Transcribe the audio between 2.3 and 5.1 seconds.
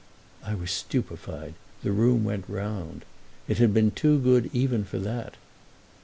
round. It had been too good even for